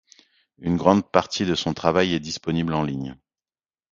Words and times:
Une 0.57 0.77
grande 0.77 1.11
partie 1.11 1.45
de 1.45 1.53
son 1.53 1.75
travail 1.75 2.15
est 2.15 2.19
disponible 2.19 2.73
en 2.73 2.81
ligne. 2.81 3.19